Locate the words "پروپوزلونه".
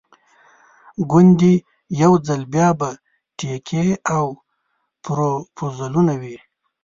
5.03-6.13